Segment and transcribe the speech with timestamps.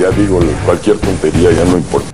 [0.00, 2.08] Ya digo, cualquier tontería ya no importa.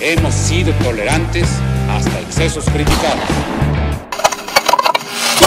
[0.00, 3.20] Hemos sido tolerantes hasta excesos criticados.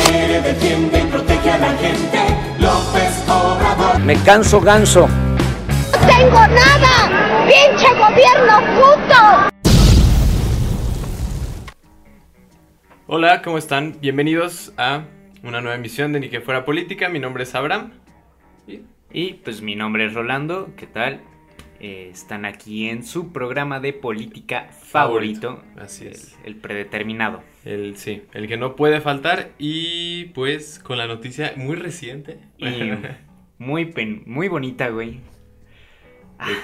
[0.05, 2.20] Quiere, defiende y protege a la gente.
[2.59, 3.99] López Obrador.
[4.01, 5.07] Me canso ganso.
[5.07, 7.47] ¡No tengo nada!
[7.47, 9.49] ¡Pinche gobierno puto!
[13.08, 13.97] Hola, ¿cómo están?
[13.99, 15.05] Bienvenidos a
[15.42, 17.09] una nueva emisión de Ni que fuera política.
[17.09, 17.94] Mi nombre es Abraham.
[19.12, 21.21] Y pues mi nombre es Rolando, ¿qué tal?
[21.86, 26.40] Eh, están aquí en su programa de política favorito, Así es.
[26.46, 27.44] el, predeterminado.
[27.66, 32.94] El, sí, el que no puede faltar y pues con la noticia muy reciente Y
[33.58, 35.20] muy, pen- muy bonita, güey.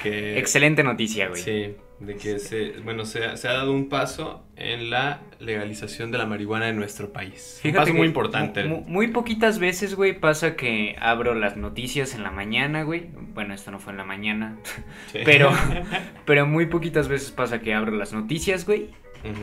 [0.02, 0.40] que...
[0.40, 1.42] Excelente noticia, güey.
[1.42, 6.12] Sí, de que se, bueno, se, ha- se ha dado un paso en la legalización
[6.12, 7.60] de la marihuana en nuestro país.
[7.64, 8.64] un paso muy importante.
[8.64, 13.08] mu- Muy, poquitas veces, güey, pasa que abro las noticias en la mañana, güey.
[13.34, 14.58] Bueno, esto no fue en la mañana.
[15.12, 15.20] Sí.
[15.26, 15.52] Pero,
[16.26, 18.90] pero muy poquitas veces pasa que abro las noticias, güey.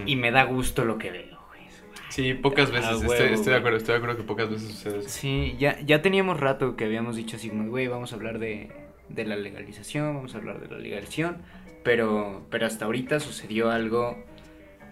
[0.06, 1.62] Y me da gusto lo que veo, güey.
[2.08, 4.68] Sí, pocas veces, Ah, estoy, huevo, estoy de acuerdo, estoy de acuerdo que pocas veces
[4.68, 5.08] sucede eso.
[5.10, 8.70] Sí, ya, ya teníamos rato que habíamos dicho así, güey, vamos a hablar de,
[9.10, 11.42] de la legalización, vamos a hablar de la legalización,
[11.86, 14.18] pero, pero hasta ahorita sucedió algo,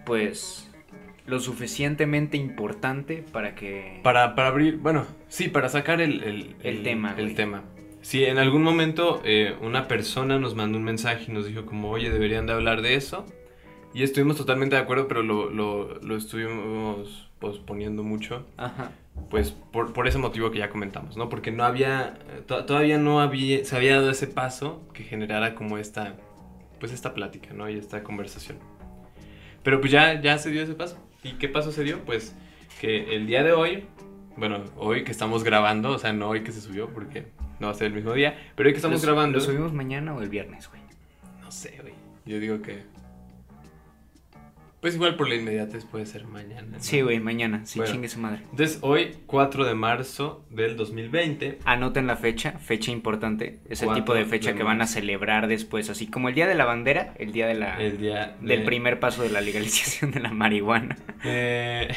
[0.05, 0.71] pues,
[1.27, 3.99] lo suficientemente importante para que...
[4.01, 7.35] Para, para abrir, bueno, sí, para sacar el, el, El tema, El güey.
[7.35, 7.63] tema.
[8.01, 11.89] Sí, en algún momento eh, una persona nos mandó un mensaje y nos dijo como,
[11.91, 13.25] oye, deberían de hablar de eso.
[13.93, 18.45] Y estuvimos totalmente de acuerdo, pero lo, lo, lo estuvimos posponiendo mucho.
[18.57, 18.91] Ajá.
[19.29, 21.29] Pues por, por ese motivo que ya comentamos, ¿no?
[21.29, 25.55] Porque no había, eh, to- todavía no había, se había dado ese paso que generara
[25.55, 26.15] como esta,
[26.79, 27.69] pues esta plática, ¿no?
[27.69, 28.57] Y esta conversación.
[29.63, 30.97] Pero pues ya, ya se dio ese paso.
[31.23, 31.99] ¿Y qué paso se dio?
[32.05, 32.35] Pues
[32.79, 33.85] que el día de hoy,
[34.37, 37.25] bueno, hoy que estamos grabando, o sea, no hoy que se subió porque
[37.59, 39.39] no va a ser el mismo día, pero hoy que estamos ¿Lo- grabando...
[39.39, 40.81] ¿Lo subimos mañana o el viernes, güey?
[41.41, 41.93] No sé, güey.
[42.25, 42.83] Yo digo que...
[44.81, 46.67] Pues igual por la inmediatez puede ser mañana.
[46.73, 46.79] ¿no?
[46.79, 47.91] Sí, güey, mañana, sí, Bueno.
[47.93, 48.41] chingue su madre.
[48.51, 54.13] Entonces, hoy, 4 de marzo del 2020, Anoten la fecha, fecha importante, es el tipo
[54.13, 57.15] de fecha de que van a celebrar después, así como el día de la bandera,
[57.17, 57.81] el día de la...
[57.81, 60.95] el día Del de- primer paso de la legalización de la marihuana.
[61.23, 61.87] Eh,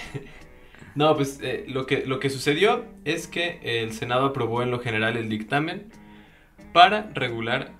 [0.94, 4.78] no, pues eh, lo, que, lo que sucedió es que el Senado aprobó en lo
[4.80, 5.92] general el dictamen
[6.72, 7.72] para regular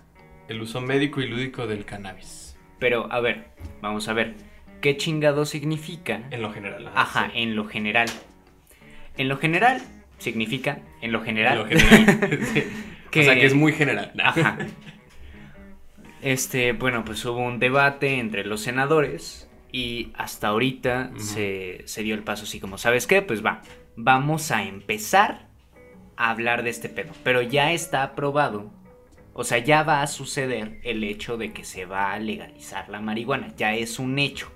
[0.49, 2.57] el uso médico y lúdico del cannabis.
[2.79, 3.49] Pero, a ver,
[3.81, 4.35] vamos a ver.
[4.81, 6.23] ¿Qué chingado significa?
[6.31, 6.91] En lo general.
[6.95, 7.39] Ajá, sí.
[7.41, 8.09] en lo general.
[9.17, 9.83] En lo general
[10.19, 11.59] significa, en lo En general.
[11.59, 12.39] lo general.
[12.55, 12.63] sí.
[13.11, 14.13] que- O sea, que es muy general.
[14.23, 14.59] Ajá.
[16.21, 22.15] Este, bueno, pues hubo un debate entre los senadores y hasta ahorita se, se dio
[22.17, 23.23] el paso así como, ¿sabes qué?
[23.23, 23.63] Pues va,
[23.95, 25.47] vamos a empezar
[26.17, 27.13] a hablar de este pedo.
[27.23, 28.73] Pero ya está aprobado.
[29.33, 33.01] O sea, ya va a suceder el hecho de que se va a legalizar la
[33.01, 33.55] marihuana.
[33.57, 34.51] Ya es un hecho.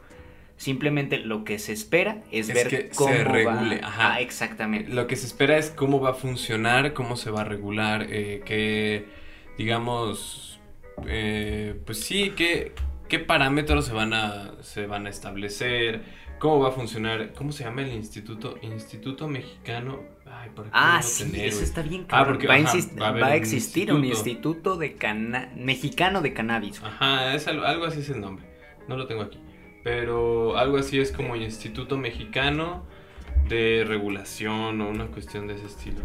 [0.63, 3.89] Simplemente lo que se espera es, Es ver que se cómo regule, va.
[3.89, 4.15] ajá.
[4.15, 4.93] Ah, exactamente.
[4.93, 8.43] Lo que se espera es cómo va a funcionar, cómo se va a regular, eh,
[8.45, 9.07] qué,
[9.59, 10.61] digamos,
[11.09, 12.73] eh, pues sí, qué,
[13.09, 16.03] qué parámetros se van, a, se van a establecer,
[16.39, 18.57] cómo va a funcionar, ¿cómo se llama el instituto?
[18.63, 20.01] Instituto Mexicano.
[20.27, 22.35] Ay, ¿por qué no Ah, sí, tener, eso está bien Ah, cabrón.
[22.35, 24.29] porque, va, ajá, va a va a un existir un instituto.
[24.51, 26.81] instituto de cana mexicano de cannabis.
[26.83, 28.45] Ajá, es algo, algo así es el nombre.
[28.89, 29.39] No lo tengo aquí.
[29.83, 32.85] Pero algo así es como Instituto Mexicano
[33.49, 36.03] de Regulación o una cuestión de ese estilo.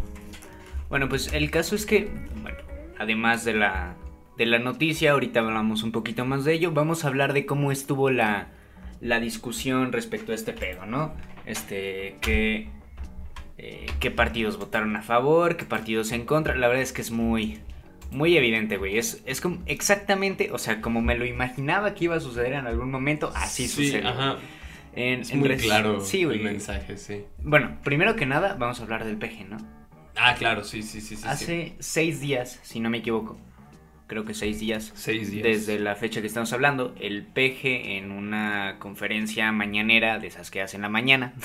[0.89, 2.09] Bueno, pues el caso es que,
[2.41, 2.57] bueno,
[2.97, 3.95] además de la,
[4.37, 7.71] de la noticia, ahorita hablamos un poquito más de ello, vamos a hablar de cómo
[7.71, 8.47] estuvo la,
[9.01, 11.13] la discusión respecto a este pedo, ¿no?
[11.45, 12.69] Este, que,
[13.57, 17.11] eh, qué partidos votaron a favor, qué partidos en contra, la verdad es que es
[17.11, 17.59] muy,
[18.11, 22.15] muy evidente, güey, es, es como exactamente, o sea, como me lo imaginaba que iba
[22.15, 24.07] a suceder en algún momento, así sí, sucede.
[24.07, 24.37] Ajá.
[24.95, 26.39] En- Es en muy claro sí, el güey.
[26.39, 27.23] mensaje, sí.
[27.43, 29.57] Bueno, primero que nada, vamos a hablar del peje, ¿no?
[30.15, 31.21] Ah, claro, sí, sí, sí, sí.
[31.21, 31.27] sí.
[31.27, 33.37] Hace seis días, si no me equivoco,
[34.07, 35.43] creo que seis días, seis días.
[35.43, 40.61] desde la fecha que estamos hablando, el PG en una conferencia mañanera de esas que
[40.63, 41.33] hacen la mañana.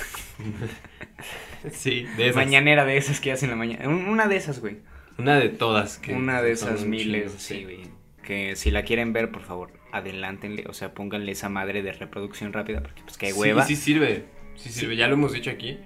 [1.70, 2.36] Sí, de esas.
[2.36, 3.88] Mañanera de esas que hacen la mañana.
[3.88, 4.78] un- Una de esas, güey.
[5.18, 5.98] Una de todas.
[5.98, 7.80] Que Una de esas miles, sí, güey.
[8.22, 10.64] Que si la quieren ver, por favor, adelántenle.
[10.68, 13.64] O sea, pónganle esa madre de reproducción rápida, porque pues que hay Sí, hueva.
[13.66, 14.24] Sí, sirve.
[14.54, 14.96] Sí, sirve.
[14.96, 15.78] Ya lo hemos dicho aquí.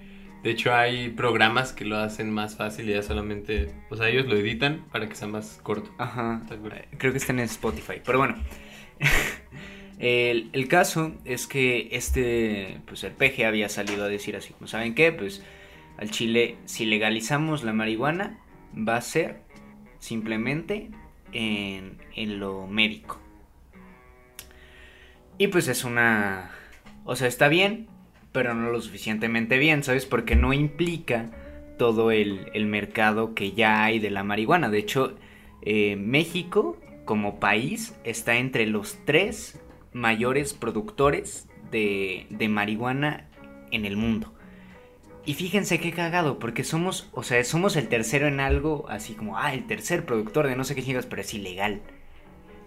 [0.43, 3.71] De hecho, hay programas que lo hacen más fácil y ya solamente.
[3.91, 5.91] O sea, ellos lo editan para que sea más corto.
[5.99, 6.43] Ajá.
[6.51, 8.01] Eh, Creo que está en Spotify.
[8.05, 8.37] Pero bueno.
[9.99, 12.79] el, el caso es que este.
[12.87, 14.53] Pues el PG había salido a decir así.
[14.53, 15.11] como, ¿Saben qué?
[15.13, 15.43] Pues
[15.97, 18.39] al Chile, si legalizamos la marihuana,
[18.77, 19.43] va a ser
[19.99, 20.91] simplemente
[21.33, 21.99] en,
[22.39, 23.21] lo médico.
[25.39, 26.51] Y pues es una...
[27.05, 27.89] O sea, está bien,
[28.33, 30.07] pero no lo suficientemente bien, ¿sabes?
[30.07, 31.31] Porque no implica
[31.79, 34.71] todo el, mercado que ya hay de la marihuana.
[34.71, 35.17] De hecho,
[35.63, 39.61] eh, México como país está entre los tres
[39.93, 43.29] mayores productores de marihuana
[43.71, 44.36] en el mundo.
[45.27, 49.37] Y fíjense qué cagado, porque somos, o sea, somos el tercero en algo, así como,
[49.37, 51.83] ah, el tercer productor de no sé qué chingas, pero es ilegal.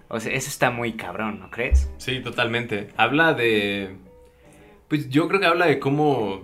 [0.09, 1.89] O sea, eso está muy cabrón, ¿no crees?
[1.97, 2.89] Sí, totalmente.
[2.97, 3.95] Habla de...
[4.89, 6.41] Pues yo creo que habla de cómo,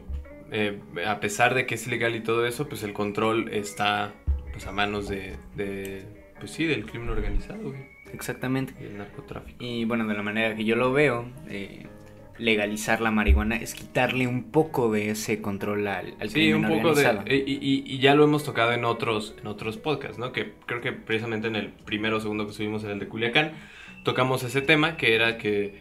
[0.52, 4.14] eh, a pesar de que es ilegal y todo eso, pues el control está
[4.52, 6.06] pues a manos de, de
[6.40, 8.74] pues sí, del crimen organizado, güey, Exactamente.
[8.80, 9.58] y el narcotráfico.
[9.60, 11.88] Y bueno, de la manera que yo lo veo, eh,
[12.38, 16.68] legalizar la marihuana es quitarle un poco de ese control al, al Sí, crimen un
[16.78, 17.08] poco de...
[17.08, 17.34] organizado.
[17.34, 20.32] Y, y- y ya lo hemos tocado en otros, en otros podcasts, ¿no?
[20.32, 23.54] Que creo que precisamente en el primero o segundo que subimos en el de Culiacán,
[24.04, 25.80] tocamos ese tema, que era que,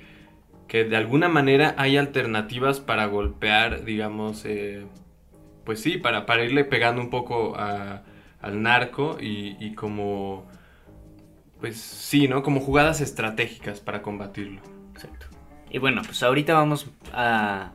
[0.69, 4.85] que de alguna manera hay alternativas para golpear, digamos, eh,
[5.65, 8.03] pues sí, para, para irle pegando un poco a-
[8.41, 10.47] al narco y, y como,
[11.61, 12.43] pues sí, ¿no?
[12.43, 14.61] Como jugadas estratégicas para combatirlo.
[14.93, 15.27] Exacto.
[15.75, 17.73] Y bueno, pues ahorita vamos a,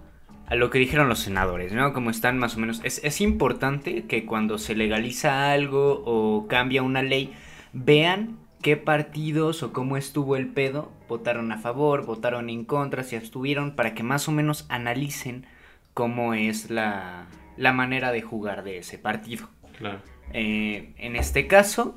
[0.47, 1.91] a lo que dijeron los senadores, ¿no?
[1.91, 2.79] Como están más o menos...
[2.85, 7.33] Es, es importante que cuando se legaliza algo o cambia una ley,
[7.73, 13.17] vean qué partidos o cómo estuvo el pedo, votaron a favor, votaron en contra, si
[13.17, 15.45] abstuvieron, para que más o menos analicen
[15.93, 17.25] cómo es la,
[17.57, 19.49] la manera de jugar de ese partido.
[19.77, 19.99] Claro.
[20.31, 21.95] Eh, en este caso,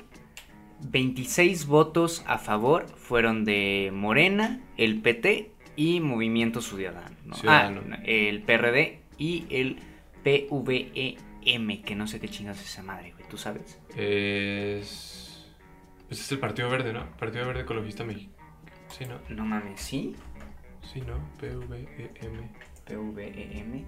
[0.81, 7.15] 26 votos a favor fueron de Morena, el PT y Movimiento Ciudadano.
[7.25, 7.35] ¿no?
[7.35, 7.81] Ciudadano.
[7.91, 9.79] Ah, el PRD y el
[10.23, 13.79] PVEM, que no sé qué chingas es esa madre, güey, ¿tú sabes?
[13.95, 15.45] Es...
[16.07, 17.09] Pues es el Partido Verde, ¿no?
[17.17, 18.31] Partido Verde Ecologista México.
[18.87, 19.19] Sí, ¿no?
[19.29, 20.15] No mames, ¿sí?
[20.81, 21.17] Sí, ¿no?
[21.39, 22.49] P-V-E-M.
[22.85, 23.85] PVEM.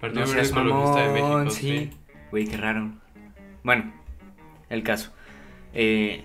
[0.00, 1.78] Partido No Verde Ecologista de mamón, México, sí.
[1.78, 1.90] sí.
[2.30, 2.92] Güey, qué raro.
[3.62, 3.92] Bueno,
[4.68, 5.12] el caso.
[5.72, 6.24] Eh,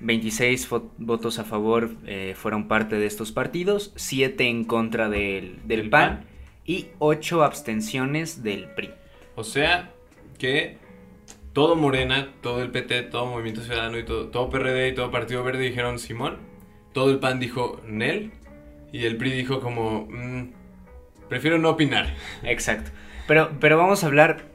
[0.00, 5.58] 26 vo- votos a favor eh, fueron parte de estos partidos, 7 en contra del,
[5.64, 6.24] del PAN, PAN.
[6.64, 8.90] y 8 abstenciones del PRI.
[9.36, 9.92] O sea
[10.38, 10.78] que
[11.52, 15.42] todo Morena, todo el PT, todo Movimiento Ciudadano y todo, todo PRD y todo Partido
[15.42, 16.38] Verde dijeron Simón.
[16.92, 18.32] Todo el PAN dijo Nel.
[18.92, 20.06] Y el PRI dijo como...
[20.10, 20.52] "Mm,
[21.28, 22.14] prefiero no opinar.
[22.42, 22.90] Exacto.
[23.26, 24.46] Pero, pero vamos a hablar,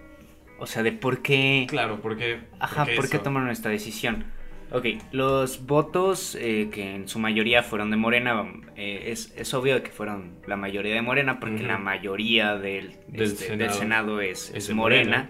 [0.59, 1.67] o sea, de por qué...
[1.69, 2.39] Claro, porque...
[2.59, 3.23] Ajá, ¿por qué eso?
[3.23, 4.25] tomaron esta decisión?
[4.73, 8.43] Ok, los votos eh, que en su mayoría fueron de Morena,
[8.75, 13.21] eh, es, es obvio que fueron la mayoría de Morena porque la mayoría del, Del
[13.21, 14.19] este, del Senado.
[14.19, 15.29] Es, Es Morena.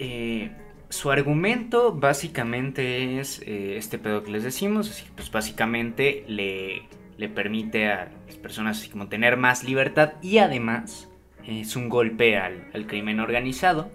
[0.00, 0.50] Eh,
[0.88, 6.82] su argumento básicamente es este pedo que les decimos, así que, pues básicamente le,
[7.16, 11.08] le permite a las personas así como tener más libertad y además
[11.46, 13.88] es un golpe al, al crimen organizado.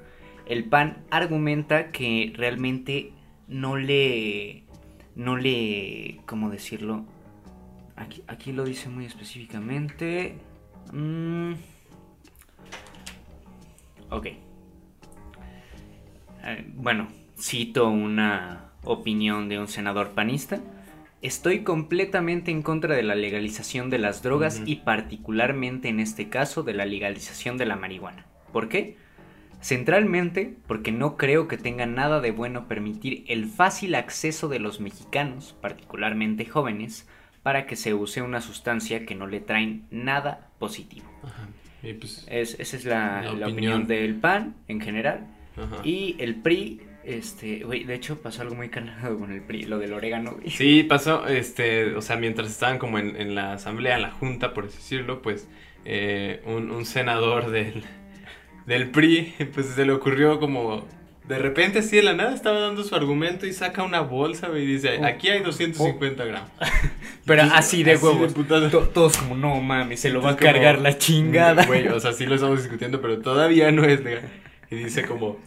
[0.46, 3.12] El PAN argumenta que realmente
[3.48, 4.64] no le,
[5.16, 7.06] no le, ¿cómo decirlo?
[7.96, 10.36] Aquí, aquí lo dice muy específicamente.
[10.92, 11.54] Mm,
[14.10, 14.26] ok.
[16.44, 17.08] Eh, bueno,
[17.38, 20.60] cito una opinión de un senador panista.
[21.22, 26.62] Estoy completamente en contra de la legalización de las drogas y particularmente en este caso
[26.62, 28.28] de la legalización de la marihuana.
[28.52, 28.98] ¿Por qué?
[29.70, 34.80] Centralmente porque no creo que tenga nada de bueno permitir el fácil acceso de los
[34.80, 37.08] mexicanos, particularmente jóvenes,
[37.42, 41.08] para que se use una sustancia que no le traen nada positivo.
[41.24, 41.48] Ajá.
[41.82, 42.28] Y pues...
[42.30, 43.50] Es- esa es la, La la opinión.
[43.82, 43.88] opinión.
[43.88, 45.26] del PAN en general.
[45.58, 45.78] ajá.
[45.84, 49.80] Y el PRI, este, güey, de hecho pasó algo muy cargado con el PRI, lo
[49.80, 50.52] del orégano, güey.
[50.52, 54.54] Sí, pasó, este, o sea, mientras estaban como en, en la asamblea, en la junta,
[54.54, 55.48] por así decirlo, pues
[55.86, 57.84] eh, un, un senador del,
[58.66, 60.86] del PRI, pues se le ocurrió como,
[61.28, 64.66] de repente así de la nada estaba dando su argumento y saca una bolsa y
[64.66, 66.52] dice, aquí hay 250 gramos.
[67.26, 68.34] Pero así de huevos.
[68.94, 71.66] todos como, no mames, se lo va a cargar como, la chingada.
[71.66, 74.30] Güey, o sea, sí lo estamos discutiendo, pero todavía no es legal.
[74.70, 75.40] Y dice como,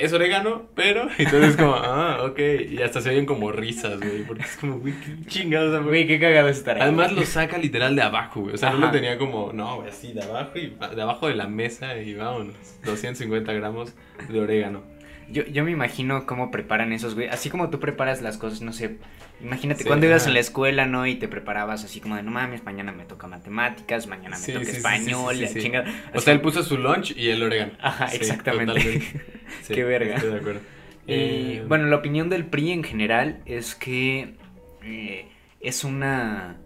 [0.00, 1.08] es orégano, pero...
[1.18, 2.38] Y entonces como, ah, ok.
[2.70, 5.70] Y hasta se oyen como risas, güey, porque es como, güey, qué chingados.
[5.72, 5.84] güey.
[5.84, 6.82] Güey, qué cagado estar ahí.
[6.82, 8.54] Además lo saca literal de abajo, güey.
[8.54, 11.34] O sea, no lo tenía como, no, güey, así de abajo y de abajo de
[11.34, 12.54] la mesa y vámonos.
[12.84, 13.94] 250 gramos
[14.28, 14.82] de orégano.
[15.30, 17.28] Yo, yo me imagino cómo preparan esos, güey.
[17.28, 18.98] Así como tú preparas las cosas, no sé.
[19.40, 21.06] Imagínate Sí, cuando ibas en la escuela, ¿no?
[21.06, 24.52] Y te preparabas así como de, no mames, mañana me toca matemáticas, mañana me Sí,
[24.52, 25.86] toca sí, español, la chingada.
[26.12, 27.74] O Así sea, él puso su lunch y el orégano.
[27.80, 29.02] Ajá, exactamente.
[29.70, 30.16] Qué verga.
[30.16, 30.62] Estoy de acuerdo.
[31.06, 34.36] Y Eh, bueno, la opinión del PRI en general es que
[34.82, 35.28] eh,
[35.60, 36.60] es una...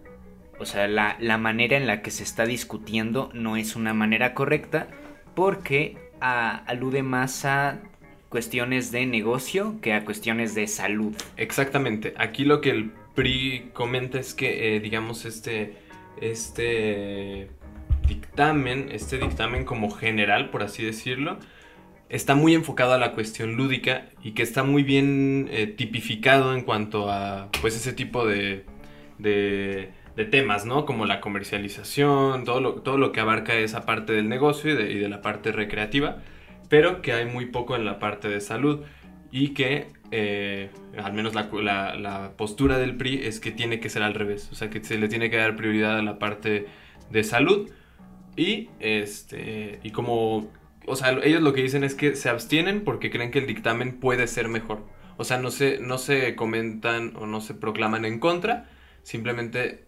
[0.57, 4.33] O sea, la, la manera en la que se está discutiendo no es una manera
[4.33, 4.87] correcta
[5.33, 7.81] porque ah, alude más a
[8.29, 11.15] cuestiones de negocio que a cuestiones de salud.
[11.37, 12.13] Exactamente.
[12.17, 15.77] Aquí lo que el PRI comenta es que, eh, digamos, este,
[16.21, 17.49] este
[18.07, 21.37] dictamen, este dictamen como general, por así decirlo,
[22.09, 26.61] está muy enfocado a la cuestión lúdica y que está muy bien eh, tipificado en
[26.61, 28.65] cuanto a, pues, ese tipo de,
[29.17, 30.85] de, de temas, ¿no?
[30.85, 34.91] Como la comercialización, todo lo, todo lo que abarca esa parte del negocio y de,
[34.91, 36.21] y de la parte recreativa,
[36.69, 38.81] pero que hay muy poco en la parte de salud
[39.31, 43.89] y que eh, al menos la, la- la postura del PRI es que tiene que
[43.89, 46.67] ser al revés, o sea que se le tiene que dar prioridad a la parte
[47.09, 47.69] de salud
[48.35, 50.51] y este y como
[50.87, 53.99] o sea ellos lo que dicen es que se abstienen porque creen que el dictamen
[53.99, 54.83] puede ser mejor,
[55.17, 58.69] o sea no se no se comentan o no se proclaman en contra,
[59.03, 59.84] simplemente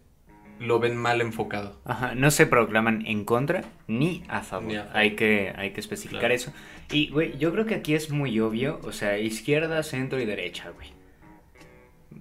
[0.60, 1.78] lo ven mal enfocado.
[1.84, 4.66] Ajá, no se proclaman en contra ni a favor.
[4.68, 4.96] Ni a favor.
[4.96, 6.34] Hay, que, hay que especificar Claro.
[6.34, 6.52] eso.
[6.90, 8.80] Y, güey, yo creo que aquí es muy obvio.
[8.82, 10.88] O sea, izquierda, centro y derecha, güey.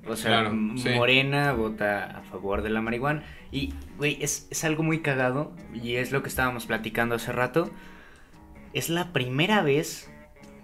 [0.08, 0.90] O sea, Claro, sí.
[0.90, 3.24] Morena vota a favor de la marihuana.
[3.52, 5.54] Y, güey, es, es algo muy cagado.
[5.74, 7.70] Y es lo que estábamos platicando hace rato.
[8.74, 10.12] Es la primera vez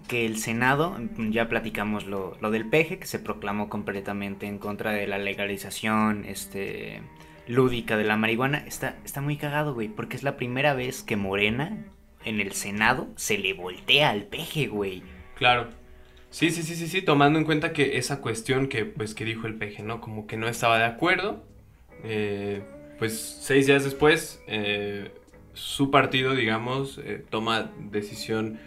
[0.08, 0.98] que el Senado,
[1.30, 6.26] ya platicamos lo, lo del peje, que se proclamó completamente en contra de la legalización
[6.26, 7.00] este,
[7.46, 11.16] lúdica de la marihuana, está, está muy cagado, güey, porque es la primera vez que
[11.16, 11.84] Morena
[12.24, 15.02] en el Senado se le voltea al peje, güey.
[15.34, 15.68] Claro.
[16.30, 19.46] Sí, sí, sí, sí, sí, tomando en cuenta que esa cuestión que, pues, que dijo
[19.46, 20.00] el PG, ¿no?
[20.00, 21.44] Como que no estaba de acuerdo.
[22.02, 22.64] eh,
[22.98, 25.10] pues seis días después, eh,
[25.52, 28.60] su partido, digamos, eh, toma decisión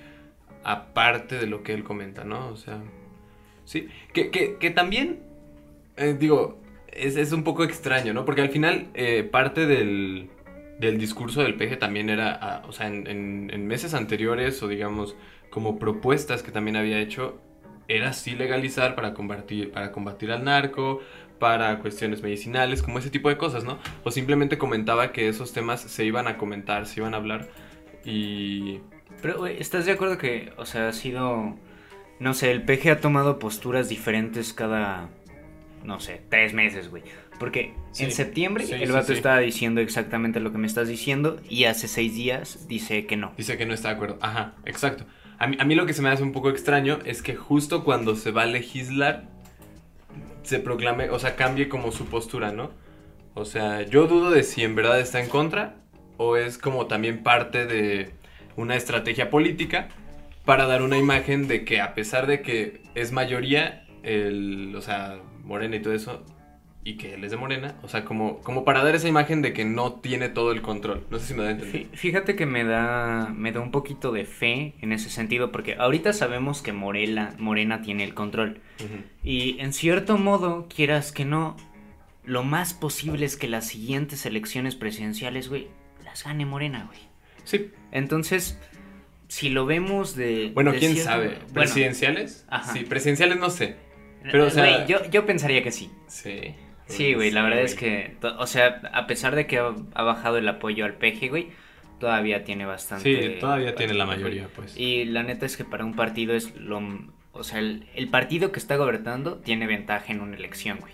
[0.63, 2.49] aparte de lo que él comenta, ¿no?
[2.49, 2.83] O sea,
[3.65, 3.87] sí.
[4.13, 5.19] Que, que, que también,
[5.97, 6.61] eh, digo,
[6.97, 8.25] es, es un poco extraño, ¿no?
[8.25, 10.29] Porque al final, eh, parte del,
[10.79, 15.15] del discurso del PG también era, ah, o sea, en, meses anteriores, o digamos,
[15.49, 17.39] como propuestas que también había hecho,
[17.87, 20.99] era sí legalizar para combatir, para combatir al narco,
[21.39, 23.79] para cuestiones medicinales, como ese tipo de cosas, ¿no?
[24.03, 27.47] O simplemente comentaba que esos temas se iban a comentar, se iban a hablar
[28.03, 28.79] y...
[29.21, 31.55] Pero, ¿estás de acuerdo que, o sea, ha sido,
[32.19, 35.09] no sé, el peje ha tomado posturas diferentes cada,
[35.87, 37.01] no sé, tres meses, güey?
[37.39, 39.13] Porque Sí, en septiembre sí, el vato sí.
[39.13, 43.33] estaba diciendo exactamente lo que me estás diciendo y hace seis días dice que no.
[43.37, 44.19] Dice que no está de acuerdo.
[44.21, 45.05] Ajá, exacto.
[45.39, 47.83] A mí, a mí lo que se me hace un poco extraño es que justo
[47.83, 49.29] cuando se va a legislar,
[50.43, 52.71] se proclame, o sea, cambie como su postura, ¿no?
[53.33, 55.75] O sea, yo dudo de si en verdad está en contra
[56.17, 58.11] o es como también parte de
[58.55, 59.87] una estrategia política
[60.43, 65.19] para dar una imagen de que a pesar de que es mayoría, el, o sea,
[65.47, 66.23] Morena y todo eso,
[66.83, 69.51] y que él es de Morena, o sea, como, como para dar esa imagen de
[69.53, 71.05] que no tiene todo el control.
[71.09, 71.87] No sé si me da a entender.
[71.91, 75.75] Fí- Fíjate que me da, me da un poquito de fe en ese sentido, porque
[75.75, 78.61] ahorita sabemos que Morela, Morena tiene el control.
[79.23, 81.57] Y en cierto modo, quieras que no,
[82.23, 85.67] lo más posible es que las siguientes elecciones presidenciales, güey,
[86.05, 86.99] las gane Morena, güey.
[87.43, 88.59] Sí, Entonces,
[89.27, 90.51] si lo vemos de...
[90.53, 91.27] Bueno, de quién cierto- sabe.
[91.27, 92.45] Bueno, ¿Presidenciales?
[92.49, 92.71] Ajá.
[92.71, 93.75] Sí, presidenciales no sé.
[94.31, 95.91] Pero, o sea- güey, yo, yo pensaría que sí.
[96.07, 96.55] Sí.
[96.87, 100.37] Sí, güey, la verdad es que, o sea, a pesar de que ha, ha bajado
[100.37, 101.49] el apoyo al PG, güey,
[101.99, 103.33] todavía tiene bastante...
[103.33, 104.77] Sí, todavía tiene la mayoría, pues.
[104.77, 106.81] Y la neta es que para un partido es lo...
[107.33, 110.93] O sea, el, el partido que está gobernando tiene ventaja en una elección, güey.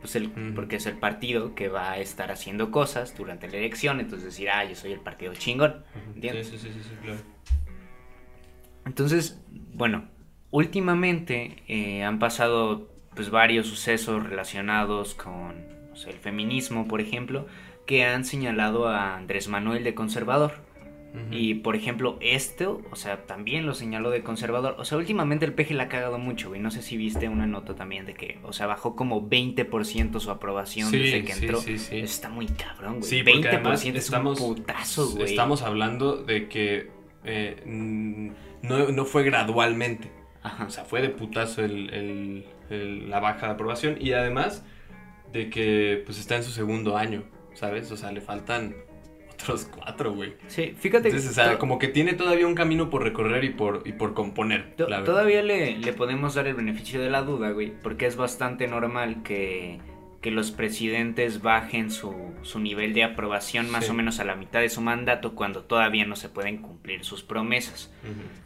[0.00, 0.30] Pues el.
[0.54, 4.48] Porque es el partido que va a estar haciendo cosas durante la elección, entonces decir,
[4.50, 5.84] ah, yo soy el partido chingón.
[6.14, 6.48] ¿entiendes?
[6.48, 7.20] Sí, sí, sí, sí, sí, claro.
[8.86, 9.40] Entonces,
[9.74, 10.08] bueno,
[10.50, 15.54] últimamente eh, han pasado pues varios sucesos relacionados con
[16.06, 17.46] el feminismo, por ejemplo,
[17.86, 20.68] que han señalado a Andrés Manuel de conservador.
[21.32, 24.76] Y por ejemplo, esto, o sea, también lo señaló de conservador.
[24.78, 26.60] O sea, últimamente el peje la ha cagado mucho, güey.
[26.60, 30.30] No sé si viste una nota también de que, o sea, bajó como 20% su
[30.30, 31.60] aprobación Sí, desde que sí, entró.
[31.60, 31.98] sí, sí.
[31.98, 33.10] Está muy cabrón, güey.
[33.10, 35.24] Sí, porque 20% además es estamos, un putazo, güey.
[35.24, 36.90] estamos hablando de que
[37.24, 37.60] eh,
[38.62, 40.19] no, no fue gradualmente.
[40.42, 40.64] Ajá.
[40.66, 43.96] O sea, fue de putazo el, el- el- la baja de aprobación.
[44.00, 44.64] Y además
[45.32, 47.22] de que pues está en su segundo año,
[47.54, 47.90] ¿sabes?
[47.92, 48.74] O sea, le faltan
[49.32, 50.34] otros cuatro, güey.
[50.48, 53.82] Sí, fíjate Entonces, o sea, como que tiene todavía un camino por recorrer y por,
[53.86, 54.74] y por componer.
[54.76, 55.12] To- la verdad.
[55.12, 59.22] Todavía le, le podemos dar el beneficio de la duda, güey, porque es bastante normal
[59.22, 59.78] que
[60.20, 63.90] que los presidentes bajen su, su nivel de aprobación más Sí.
[63.90, 67.22] o menos a la mitad de su mandato cuando todavía no se pueden cumplir sus
[67.22, 67.90] promesas.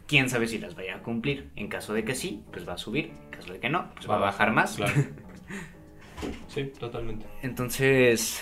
[0.07, 1.49] Quién sabe si las vaya a cumplir.
[1.57, 3.11] En caso de que sí, pues va a subir.
[3.25, 4.75] En caso de que no, pues va a bajar más.
[4.77, 4.93] Claro.
[6.47, 7.25] Sí, totalmente.
[7.43, 8.41] Entonces,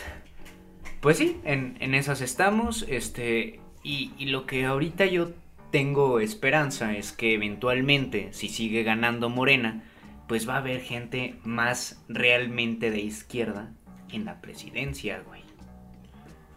[1.02, 2.86] pues sí, en, en esas estamos.
[2.88, 5.32] Este, y, y lo que ahorita yo
[5.72, 9.84] tengo esperanza es que eventualmente, si sigue ganando Morena,
[10.28, 13.72] pues va a haber gente más realmente de izquierda
[14.12, 15.42] en la presidencia, güey.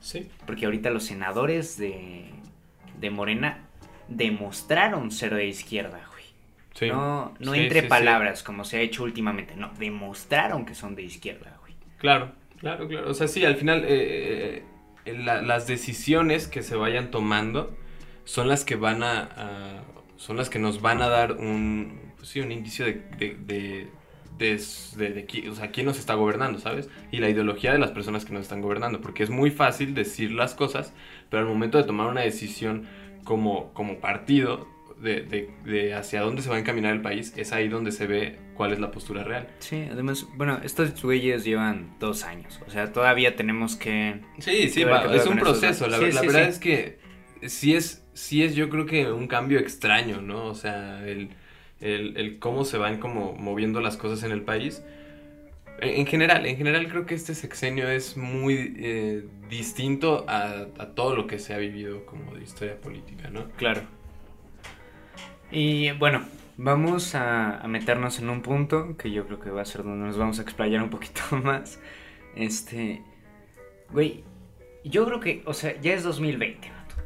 [0.01, 0.29] Sí.
[0.47, 2.31] Porque ahorita los senadores de,
[2.99, 3.59] de Morena
[4.09, 6.25] demostraron ser de izquierda, güey.
[6.75, 6.89] Sí.
[6.89, 10.95] No, no Sí, entre sí, palabras, como se ha hecho últimamente, no, demostraron que son
[10.95, 11.75] de izquierda, güey.
[11.99, 13.11] Claro, claro, claro.
[13.11, 14.63] O sea, sí, al final eh,
[15.07, 17.77] eh, la- las decisiones que se vayan tomando
[18.25, 19.83] son las que van a, a-
[20.17, 23.87] son las que nos van a dar un, pues sí, un indicio de, de, de,
[24.37, 24.61] de-
[24.97, 26.89] de- de qui- o sea, quién nos está gobernando, ¿sabes?
[27.13, 30.33] Y la ideología de las personas que nos están gobernando, porque es muy fácil decir
[30.33, 30.93] las cosas,
[31.31, 32.89] pero al momento de tomar una decisión
[33.23, 34.67] como, como partido
[35.01, 38.09] de, de- de hacia dónde se va a encaminar el país, es ahí donde se
[38.09, 39.47] ve cuál es la postura real.
[39.61, 44.21] Sí, además, bueno, estos güeyes llevan dos años, o sea, todavía tenemos que...
[44.41, 45.87] Sí, sí, va, es un proceso.
[45.87, 45.99] La.
[45.99, 46.49] Sí, la sí, verdad sí.
[46.49, 46.99] es que
[47.49, 50.47] sí es, sí es, yo creo que un cambio extraño, ¿no?
[50.47, 51.29] O sea, el,
[51.81, 54.83] el, el cómo se van como moviendo las cosas en el país.
[55.81, 60.87] En, en general, en general creo que este sexenio es muy eh, distinto a, a
[60.95, 63.49] todo lo que se ha vivido como de historia política, ¿no?
[63.57, 63.83] Claro.
[65.51, 66.25] Y bueno,
[66.57, 70.07] vamos a, a meternos en un punto que yo creo que va a ser donde
[70.07, 71.81] nos vamos a explayar un poquito más.
[72.35, 73.03] Este...
[73.91, 74.25] Güey,
[74.85, 76.97] yo creo que, o sea, ya es 2020, vato.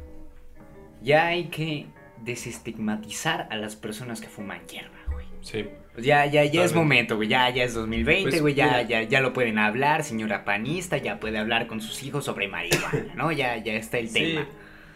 [1.03, 1.87] Ya hay que
[2.23, 5.25] desestigmatizar a las personas que fuman hierba, güey.
[5.41, 5.65] Sí.
[5.93, 7.27] Pues ya, ya, ya es momento, güey.
[7.27, 8.53] Ya, ya es 2020, Pues, güey.
[8.53, 8.81] ya, mira.
[8.83, 10.97] ya, ya lo pueden hablar, señora panista.
[10.97, 13.31] Ya puede hablar con sus hijos sobre marihuana, ¿no?
[13.31, 14.47] Ya, ya está el Sí, tema.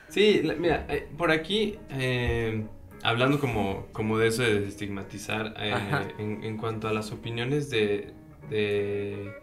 [0.08, 2.64] sí, mira, eh, por aquí, eh,
[3.04, 5.74] hablando como, como de eso de desestigmatizar, eh,
[6.20, 8.14] en, en cuanto a las opiniones de,
[8.50, 9.34] de-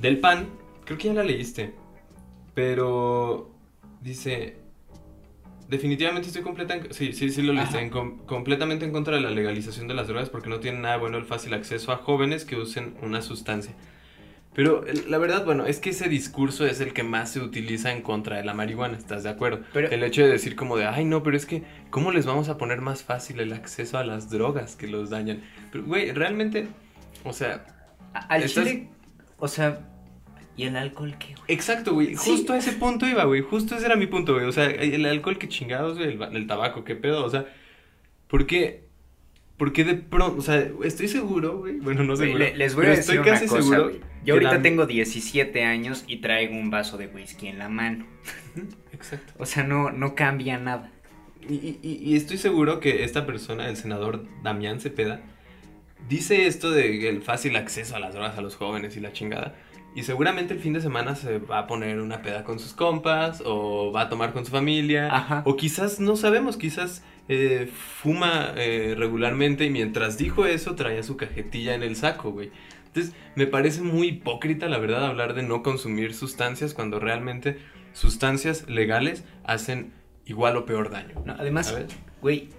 [0.00, 0.48] del PAN,
[0.84, 1.72] creo que ya la leíste,
[2.54, 3.50] pero
[4.02, 4.56] dice,
[5.68, 7.80] definitivamente estoy completa en- sí, sí, sí lo Ajá.
[7.80, 10.96] en com- completamente en contra de la legalización de las drogas porque no tiene nada
[10.96, 13.74] bueno el fácil acceso a jóvenes que usen una sustancia.
[14.54, 18.00] Pero la verdad, bueno, es que ese discurso es el que más se utiliza en
[18.00, 19.60] contra de la marihuana, ¿estás de acuerdo?
[19.74, 22.48] Pero- el hecho de decir como de, ay no, pero es que, ¿cómo les vamos
[22.48, 25.42] a poner más fácil el acceso a las drogas que los dañan?
[25.72, 26.68] Pero, güey, realmente,
[27.24, 27.66] o sea,
[28.30, 28.88] Al Estás- chile,
[29.38, 29.80] o sea,
[30.56, 31.44] ¿y el alcohol qué, güey?
[31.48, 32.30] exacto, güey, Sí.
[32.30, 35.04] justo a ese punto iba, güey, justo ese era mi punto, güey, o sea, el
[35.06, 37.46] alcohol que chingados, güey, el, el tabaco, qué pedo, o sea,
[38.28, 38.84] ¿por qué?
[39.58, 43.00] Porque de pronto, o sea, estoy seguro, güey, bueno, no le- les voy a decir
[43.00, 46.70] estoy una casi cosa, seguro que Yo ahorita la- tengo 17 años y traigo un
[46.70, 48.06] vaso de whisky en la mano.
[48.92, 49.32] Exacto.
[49.38, 50.90] O sea, no, no cambia nada.
[51.48, 55.20] Y, y- y estoy seguro que esta persona, el senador Damián Cepeda,
[56.08, 59.54] dice esto de el fácil acceso a las drogas a los jóvenes y la chingada.
[59.96, 63.42] Y seguramente el fin de semana se va a poner una peda con sus compas
[63.46, 65.08] o va a tomar con su familia.
[65.10, 65.42] Ajá.
[65.46, 71.16] O quizás, no sabemos, quizás eh, fuma eh, regularmente y mientras dijo eso traía su
[71.16, 72.50] cajetilla en el saco, güey.
[72.88, 77.56] Entonces, me parece muy hipócrita, la verdad, hablar de no consumir sustancias cuando realmente
[77.94, 79.94] sustancias legales hacen
[80.26, 81.22] igual o peor daño.
[81.24, 81.74] No, además,
[82.20, 82.50] güey,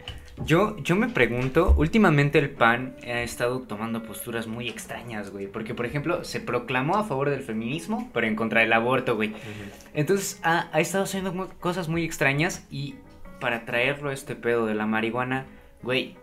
[0.45, 5.47] yo, yo me pregunto, últimamente el PAN ha estado tomando posturas muy extrañas, güey.
[5.47, 9.33] Porque, por ejemplo, se proclamó a favor del feminismo, pero en contra del aborto, güey.
[9.93, 12.95] Entonces ha, ha estado haciendo cosas muy extrañas y
[13.39, 15.45] para traerlo a este pedo de la marihuana,
[15.81, 16.15] güey,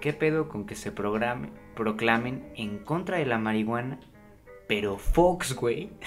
[0.00, 3.98] ¿qué pedo con que se programe, proclamen en contra de la marihuana?
[4.66, 5.90] Pero Fox, güey.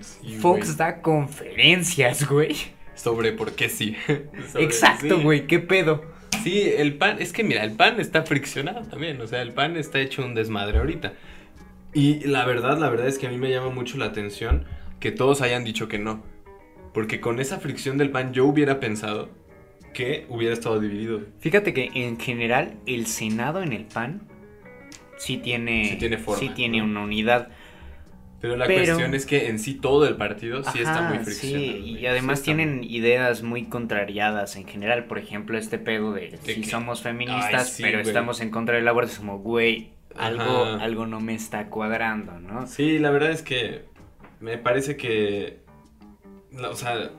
[0.00, 0.76] Sí, Fox güey.
[0.76, 2.56] da conferencias, güey.
[3.02, 3.96] Sobre por qué sí.
[4.54, 5.22] Exacto, sí.
[5.22, 6.04] güey, ¿qué pedo?
[6.42, 9.76] Sí, el pan, es que mira, el pan está friccionado también, o sea, el pan
[9.76, 11.14] está hecho un desmadre ahorita.
[11.94, 14.66] Y la verdad, la verdad es que a mí me llama mucho la atención
[15.00, 16.22] que todos hayan dicho que no.
[16.94, 19.30] Porque con esa fricción del pan yo hubiera pensado
[19.92, 21.22] que hubiera estado dividido.
[21.40, 24.22] Fíjate que en general el Senado en el PAN
[25.18, 26.84] sí tiene, Sí tiene forma, sí tiene ¿no?
[26.84, 27.48] una unidad.
[28.42, 31.64] Pero la Pero- cuestión es que en sí todo el partido sí está muy friccionado.
[31.64, 35.04] sí, y además Sí tienen ideas muy contrariadas en general.
[35.04, 38.08] Por ejemplo, este pedo de, ¿De si somos feministas, Ay, sí, pero güey.
[38.08, 40.82] estamos en contra del aborto, es como, güey, algo, Ajá.
[40.84, 42.66] algo no me está cuadrando, ¿no?
[42.66, 43.84] Sí, la verdad es que
[44.40, 45.60] me parece que,
[46.68, 47.10] o sea,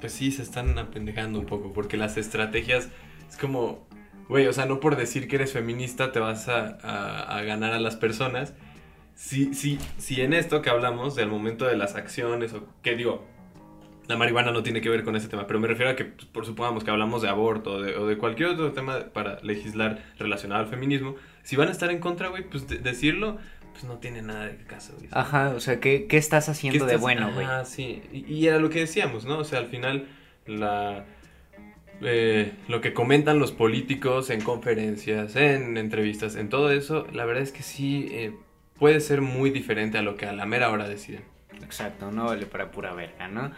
[0.00, 2.88] pues sí, se están apendejando un poco, porque las estrategias
[3.28, 3.86] es como,
[4.30, 7.74] güey, o sea, no por decir que eres feminista te vas a, a- a ganar
[7.74, 8.54] a las personas,
[9.22, 13.26] si, si, si en esto que hablamos del momento de las acciones, o que digo,
[14.08, 16.24] la marihuana no tiene que ver con ese tema, pero me refiero a que, pues,
[16.24, 20.02] por supongamos que hablamos de aborto o de, o de cualquier otro tema para legislar
[20.18, 23.36] relacionado al feminismo, si van a estar en contra, güey, pues de- decirlo,
[23.72, 25.10] pues no tiene nada de caso, güey.
[25.12, 27.44] Ajá, o sea, ¿qué, qué estás ¿Qué haciendo de bueno, güey?
[27.46, 28.02] Ah, sí.
[28.12, 29.36] Y, y era lo que decíamos, ¿no?
[29.38, 30.08] O sea, al final,
[30.46, 31.04] la,
[32.00, 37.42] eh, lo que comentan los políticos en conferencias, en entrevistas, en todo eso, la verdad
[37.42, 38.32] es que sí eh,
[38.80, 41.22] puede ser muy diferente a lo que a la mera hora deciden.
[41.62, 43.52] Exacto, no vale para pura verga, ¿no?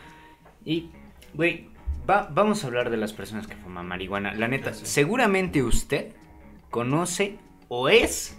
[0.65, 0.91] Y,
[1.33, 1.69] güey,
[2.09, 4.35] va- vamos a hablar de las personas que fuman marihuana.
[4.35, 4.85] La neta, sí.
[4.85, 6.13] seguramente usted
[6.71, 8.39] conoce o es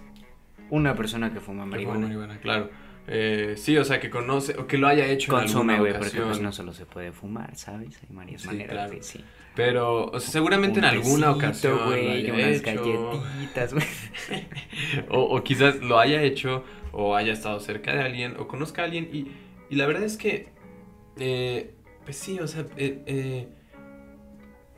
[0.69, 1.95] una persona que fuma Que marihuana.
[1.95, 2.69] fuma marihuana, claro.
[3.07, 6.39] Eh, sí, o sea, que conoce o que lo haya hecho Consume, güey, porque pues
[6.39, 7.97] no solo se puede fumar, ¿sabes?
[8.01, 8.89] Hay varias Sí, maneras, claro.
[8.91, 9.23] güey, sí.
[9.55, 11.77] Pero, o sea, seguramente Un en alguna tecito, ocasión.
[11.79, 13.21] lo güey, haya unas hecho.
[13.21, 13.85] galletitas, güey.
[15.09, 18.85] o, o quizás lo haya hecho o haya estado cerca de alguien o conozca a
[18.85, 19.27] alguien y,
[19.69, 20.47] y la verdad es que
[21.17, 21.73] eh,
[22.05, 23.47] pues sí, o sea, eh, eh,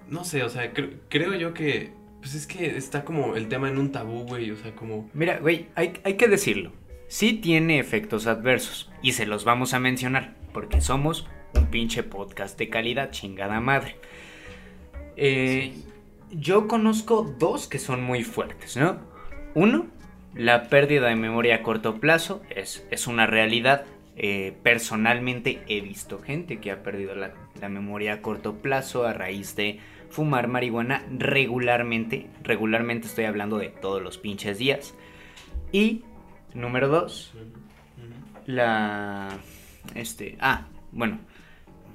[0.09, 3.69] no sé, o sea, cre- creo yo que pues es que está como el tema
[3.69, 6.71] en un tabú, güey, o sea, como Mira, güey, hay, hay que decirlo.
[7.07, 8.91] Sí tiene efectos adversos.
[9.01, 10.35] Y se los vamos a mencionar.
[10.53, 13.97] Porque somos un pinche podcast de calidad, chingada madre.
[15.17, 15.73] Eh,
[16.31, 18.99] yo conozco dos que son muy fuertes, ¿no?
[19.53, 19.87] Uno,
[20.33, 23.85] la pérdida de memoria a corto plazo es, es una realidad.
[24.17, 29.13] Eh, personalmente he visto gente que ha perdido la, la memoria a corto plazo a
[29.13, 32.27] raíz de fumar marihuana regularmente.
[32.43, 34.93] Regularmente estoy hablando de todos los pinches días.
[35.71, 36.03] Y
[36.55, 37.33] número dos,
[38.45, 39.37] la...
[39.93, 40.37] Este...
[40.39, 41.19] Ah, bueno.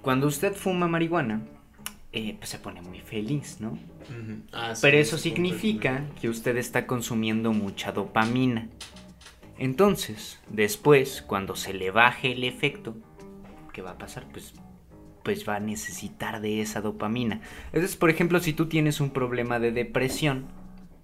[0.02, 1.42] Cuando usted fuma marihuana,
[2.12, 3.78] eh, pues se pone muy feliz, ¿no?
[4.52, 8.68] ah, sí, Pero eso es significa que usted está consumiendo mucha dopamina.
[9.58, 12.96] Entonces, después, cuando se le baje el efecto,
[13.74, 14.26] ¿qué va a pasar?
[14.32, 14.54] Pues,
[15.22, 17.42] pues va a necesitar de esa dopamina.
[17.66, 20.46] Entonces, por ejemplo, si tú tienes un problema de depresión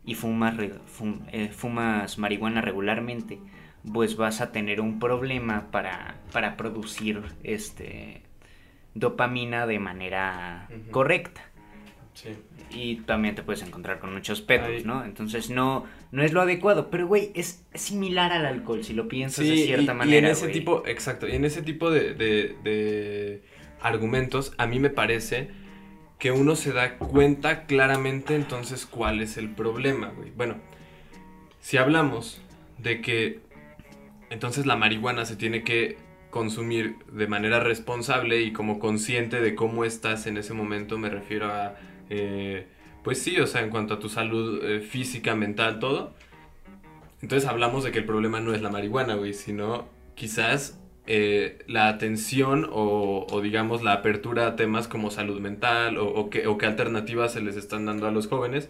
[0.07, 3.39] y fumas, fum- eh, fumas marihuana regularmente,
[3.93, 8.23] pues vas a tener un problema para, para producir este
[8.95, 11.43] dopamina de manera correcta
[12.15, 12.31] Sí.
[12.71, 14.85] y también te puedes encontrar con muchos pedos, Ay.
[14.87, 15.05] ¿no?
[15.05, 19.47] Entonces no, no es lo adecuado, pero güey, es, similar al alcohol si lo piensas
[19.47, 20.15] de cierta y, manera.
[20.15, 20.53] y en ese güey.
[20.55, 23.43] tipo, exacto, y en ese tipo de, de- de
[23.83, 25.51] argumentos, a mí me parece
[26.19, 30.31] que uno se da cuenta claramente entonces cuál es el problema, güey.
[30.31, 30.57] Bueno,
[31.61, 32.41] si hablamos
[32.79, 33.41] de que
[34.31, 35.99] entonces la marihuana se tiene que
[36.31, 41.47] consumir de manera responsable y como consciente de cómo estás en ese momento, me refiero
[41.47, 41.77] a,
[42.11, 42.67] eh,
[43.03, 46.15] pues sí, o sea, en cuanto a tu salud eh, física, mental, todo.
[47.23, 51.89] Entonces hablamos de que el problema no es la marihuana, güey, sino quizás eh, la
[51.89, 56.59] atención o, o, digamos la apertura a temas como salud mental o, o qué, o
[56.59, 58.69] qué alternativas se les están dando a los jóvenes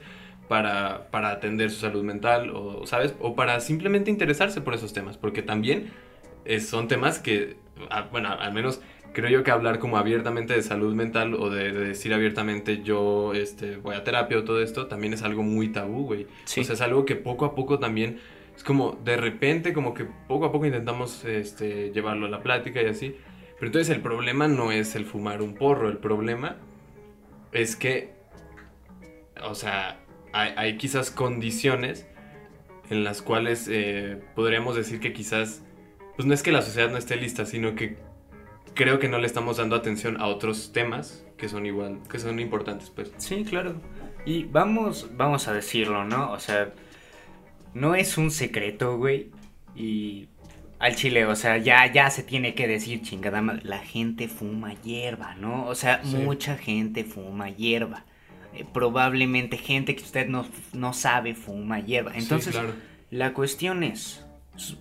[0.48, 3.14] para, para atender su salud mental o, ¿sabes?
[3.20, 5.90] O para simplemente interesarse por esos temas, porque también
[6.44, 7.56] eh, son temas que,
[7.90, 8.80] ah, bueno, al menos
[9.12, 13.32] creo yo que hablar como abiertamente de salud mental o de, de decir abiertamente yo
[13.32, 16.26] este, voy a terapia o todo esto también es algo muy tabú, güey.
[16.44, 16.60] Sí.
[16.60, 18.18] O sea, es algo que poco a poco también
[18.56, 22.82] es como de repente, como que poco a poco intentamos este, llevarlo a la plática
[22.82, 23.16] y así.
[23.58, 26.56] Pero entonces el problema no es el fumar un porro, el problema
[27.52, 28.12] es que,
[29.42, 30.00] o sea,
[30.32, 32.06] hay, quizás condiciones
[32.90, 35.62] en las cuales eh, podríamos decir que quizás,
[36.16, 37.96] pues no es que la sociedad no esté lista, sino que
[38.74, 42.38] creo que no le estamos dando atención a otros temas que son igual, que son
[42.40, 43.12] importantes, pues.
[43.16, 43.80] Sí, claro.
[44.26, 46.32] Y vamos, vamos a decirlo, ¿no?
[46.32, 46.72] O sea,
[47.76, 49.30] no es un secreto, güey.
[49.74, 50.28] Y
[50.78, 54.74] al chile, o sea, ya, ya se tiene que decir, chingada madre, la gente fuma
[54.82, 55.66] hierba, ¿no?
[55.66, 56.16] O sea, Sí.
[56.16, 58.04] mucha gente fuma hierba.
[58.54, 62.12] Eh, probablemente gente que usted no, no sabe fuma hierba.
[62.12, 62.72] Sí, Entonces, claro.
[63.10, 64.24] la cuestión es,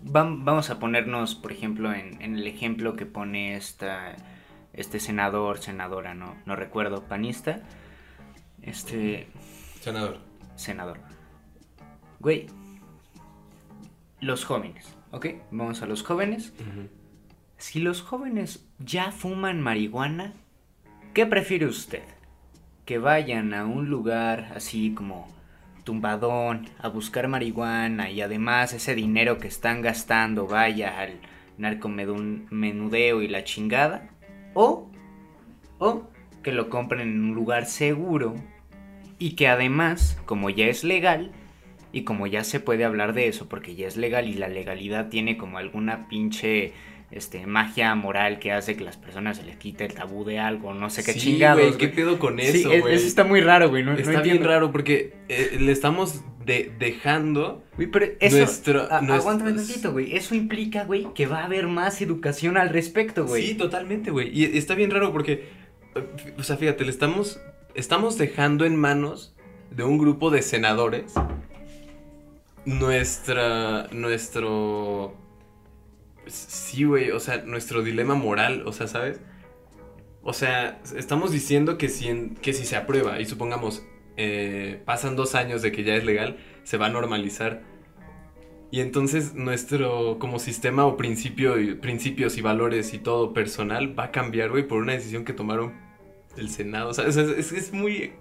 [0.04, 4.16] vamos a ponernos, por ejemplo, en, en el ejemplo que pone esta,
[4.74, 7.62] este senador, senadora, no, no recuerdo, panista.
[8.62, 9.28] Este,
[9.82, 10.20] Senador.
[10.56, 11.00] senador.
[12.20, 12.48] Güey,
[14.26, 15.28] los jóvenes, ¿ok?
[15.52, 16.54] Vamos a los jóvenes.
[17.58, 20.34] Si los jóvenes ya fuman marihuana,
[21.14, 22.04] ¿qué prefiere usted?
[22.86, 25.34] Que vayan a un lugar así como
[25.84, 31.20] tumbadón a buscar marihuana y además ese dinero que están gastando vaya al
[31.58, 34.10] narcomenudeo y la chingada.
[34.54, 34.90] O,
[35.78, 36.10] o
[36.44, 38.36] que lo compren en un lugar seguro
[39.18, 41.32] y que además, como ya es legal,
[41.96, 45.08] Y como ya se puede hablar de eso, porque ya es legal y la legalidad
[45.08, 46.74] tiene como alguna pinche
[47.12, 50.74] este, magia moral que hace que las personas se les quite el tabú de algo,
[50.74, 51.78] no sé qué Sí, chingados.
[51.78, 52.96] ¿qué pedo con Sí, eso, es- güey?
[52.96, 53.84] eso está muy raro, güey.
[53.84, 58.38] No, no Está bien raro porque eh, le estamos de- dejando Güey, pero eso.
[58.40, 60.16] Nuestro- a- nuestros- Aguántame tantito, güey.
[60.18, 63.42] Eso implica, güey, que va a haber más educación al respecto, güey.
[63.48, 64.38] Sí, totalmente, güey.
[64.38, 65.46] Y está bien raro porque,
[66.38, 67.40] o sea, fíjate, le estamos,
[67.74, 69.34] estamos dejando en manos
[69.72, 71.14] de un grupo de senadores
[72.66, 75.16] nuestra, nuestro,
[76.28, 79.20] sí, güey, o sea, nuestro dilema moral, o sea, ¿sabes?
[80.24, 83.84] O sea, estamos diciendo que si, en- que si se aprueba y supongamos
[84.18, 87.64] eh, pasan dos años de que ya es legal, se va a normalizar.
[88.72, 94.12] Y entonces nuestro como sistema o principio, principios y valores y todo personal va a
[94.12, 95.74] cambiar, güey, por una decisión que tomaron
[96.38, 96.90] el Senado.
[96.90, 98.14] O sea, es- es muy...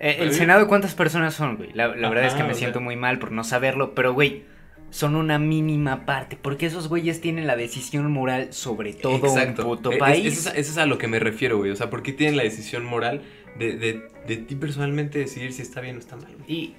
[0.00, 0.32] Eh, ¿El.
[0.32, 1.70] Senado cuántas personas son, güey?
[1.72, 4.44] La, la verdad es que me siento muy mal por no saberlo, pero, güey,
[4.90, 9.90] son una mínima parte, porque esos güeyes tienen la decisión moral sobre todo un puto
[9.90, 10.26] Eh, es- país.
[10.38, 11.70] Eso es, eso es a lo que me refiero, güey.
[11.70, 13.22] O sea, ¿por qué tienen la decisión moral
[13.58, 16.32] de, de, de ti personalmente decidir si está bien o está mal?
[16.36, 16.44] güey?
[16.52, 16.74] Y,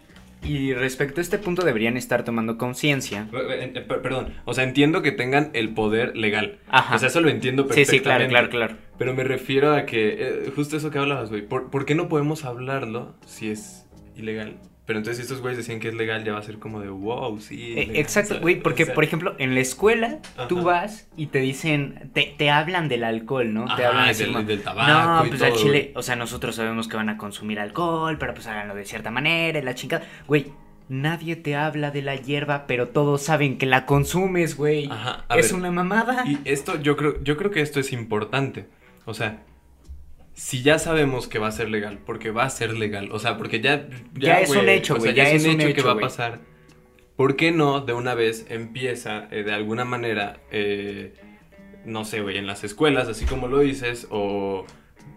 [0.45, 3.27] y respecto a este punto deberían estar tomando conciencia.
[3.33, 6.59] Eh, eh, per- Perdón, o sea, entiendo que tengan el poder legal.
[6.69, 6.95] Ajá.
[6.95, 7.97] O sea, eso lo entiendo Sí, perfectamente.
[7.97, 8.75] sí, claro, claro, claro.
[8.97, 11.41] Pero me refiero a que, eh, justo eso que hablabas, güey.
[11.47, 14.57] ¿por, por qué no podemos hablarlo si es ilegal?
[14.85, 17.39] Pero entonces estos güeyes decían que es legal, ya va a ser como de wow,
[17.39, 17.71] sí.
[17.73, 21.27] Eh, legal", exacto, güey, porque O sea, por ejemplo, en la escuela tú vas y
[21.27, 23.65] te dicen, te, te hablan del alcohol, ¿no?
[23.65, 25.91] te Ajá, hablan y así del- como, del tabaco No, y pues al chile, güey".
[25.95, 29.59] o sea, nosotros sabemos que van a consumir alcohol, pero pues háganlo de cierta manera,
[29.63, 30.05] la chingada.
[30.27, 30.51] Güey,
[30.87, 34.87] nadie te habla de la hierba, pero todos saben que la consumes, güey.
[34.91, 36.25] Ajá, a Es ver, una mamada.
[36.27, 38.67] Y esto, yo creo, yo creo que esto es importante.
[39.05, 39.41] O sea,
[40.35, 43.37] si ya sabemos que va a ser legal, porque va a ser legal, o sea,
[43.37, 43.87] porque ya...
[44.13, 46.41] Ya es un güey, hecho, o sea, ya es un que hecho, va a pasar.
[47.15, 51.13] ¿Por qué no de una vez empieza eh, de alguna manera, eh,
[51.85, 54.65] no sé, güey, en las escuelas, así como lo dices, o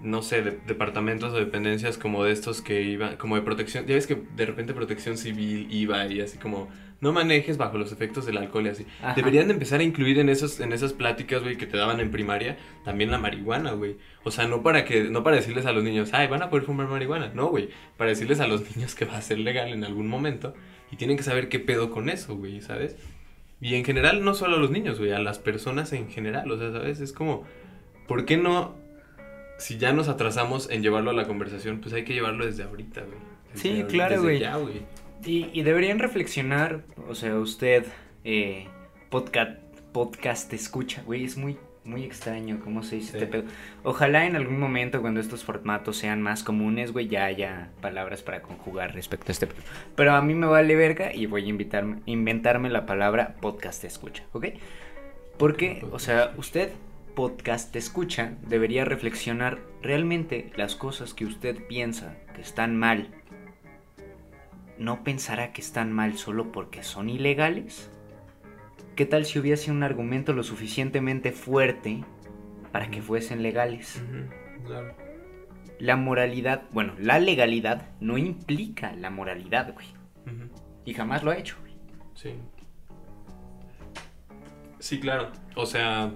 [0.00, 3.96] no sé, de- departamentos o dependencias como de estos que iban, como de protección, ya
[3.96, 6.68] ves que de repente protección civil iba y así como,
[7.00, 8.86] no manejes bajo los efectos del alcohol y así.
[9.02, 9.14] Ajá.
[9.14, 12.10] Deberían de empezar a incluir en esos, en esas pláticas, güey, que te daban en
[12.10, 13.96] primaria, también la marihuana, güey.
[14.24, 16.64] O sea, no para que, no para decirles a los niños, ay, van a poder
[16.64, 19.84] fumar marihuana, no, güey, para decirles a los niños que va a ser legal en
[19.84, 20.54] algún momento
[20.90, 22.96] y tienen que saber qué pedo con eso, güey, ¿sabes?
[23.60, 26.58] Y en general, no solo a los niños, güey, a las personas en general, o
[26.58, 27.00] sea, ¿sabes?
[27.00, 27.44] Es como,
[28.06, 28.74] ¿por qué no,
[29.58, 33.02] si ya nos atrasamos en llevarlo a la conversación, pues hay que llevarlo desde ahorita,
[33.02, 33.18] güey?
[33.52, 34.42] Desde Sí, ahorita, claro, güey.
[35.24, 37.84] Y, y deberían reflexionar, o sea, usted,
[38.24, 38.66] eh,
[39.10, 39.58] podcast,
[39.92, 43.16] podcast escucha, güey, es muy, muy extraño cómo se dice Sí.
[43.18, 43.44] este pedo.
[43.82, 48.42] Ojalá en algún momento cuando estos formatos sean más comunes, güey, ya haya palabras para
[48.42, 49.62] conjugar respecto a este pedo.
[49.96, 54.24] Pero a mí me vale verga y voy a invitarme, inventarme la palabra podcast escucha,
[54.32, 54.46] ¿ok?
[55.36, 56.70] Porque, o sea, usted,
[57.14, 63.08] podcast escucha, debería reflexionar realmente las cosas que usted piensa que están mal
[64.78, 67.90] ¿no pensará que están mal solo porque son ilegales?
[68.96, 72.04] ¿Qué tal si hubiese un argumento lo suficientemente fuerte
[72.72, 74.02] para que fuesen legales?
[74.64, 74.94] Claro.
[75.78, 79.86] La moralidad, bueno, la legalidad no implica la moralidad, güey.
[80.84, 81.74] Y jamás lo ha hecho, güey.
[82.14, 82.34] Sí.
[84.78, 85.30] Sí, claro.
[85.54, 86.12] O sea.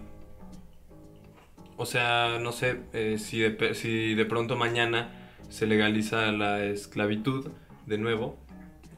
[1.77, 5.11] O sea, no sé eh, si, de, si de pronto mañana
[5.49, 7.51] se legaliza la esclavitud
[7.87, 8.39] de nuevo.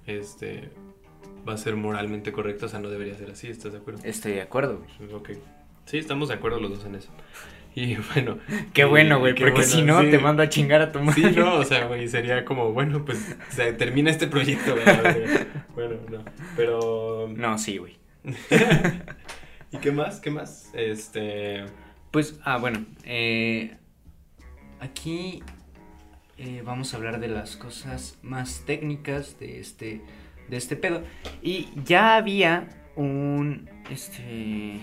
[0.06, 0.70] Este.
[1.48, 2.66] Va a ser moralmente correcto.
[2.66, 3.48] O sea, no debería ser así.
[3.48, 4.00] ¿Estás de acuerdo?
[4.04, 5.12] Estoy de acuerdo, güey.
[5.12, 5.30] Ok.
[5.86, 7.10] Sí, estamos de acuerdo los dos en eso.
[7.76, 8.38] Y bueno.
[8.72, 10.08] Qué bueno, güey, porque bueno, si no, sí.
[10.08, 11.30] te mando a chingar a tu madre.
[11.32, 15.16] Sí, no, o sea, güey, sería como, bueno, pues se termina este proyecto, ¿verdad?
[15.74, 16.24] Bueno, no,
[16.56, 17.28] pero...
[17.34, 17.96] No, sí, güey.
[19.72, 20.20] ¿Y qué más?
[20.20, 20.70] ¿Qué más?
[20.72, 21.64] Este...
[22.12, 23.76] Pues, ah, bueno, eh,
[24.78, 25.42] aquí
[26.38, 30.00] eh, vamos a hablar de las cosas más técnicas de este,
[30.48, 31.02] de este pedo.
[31.42, 34.80] Y ya había un, este,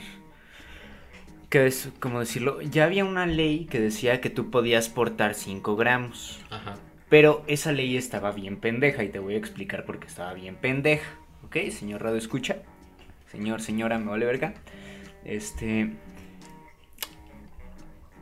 [1.50, 1.90] ¿qué es?
[2.00, 2.62] ¿Cómo decirlo?
[2.62, 6.40] Ya había una ley que decía que tú podías portar 5 gramos.
[6.50, 6.76] Ajá.
[7.10, 10.56] Pero esa ley estaba bien pendeja y te voy a explicar por qué estaba bien
[10.56, 11.10] pendeja.
[11.44, 12.58] ¿Ok, señor Radio Escucha?
[13.30, 14.54] Señor, señora, me vale verga.
[15.26, 15.92] Este...